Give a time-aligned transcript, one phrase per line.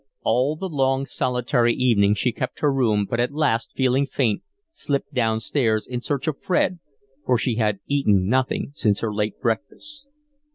[0.23, 5.13] All the long, solitary evening she kept her room, but at last, feeling faint, slipped
[5.13, 6.79] down stairs in search of Fred,
[7.23, 10.07] for she had eaten nothing since her late breakfast.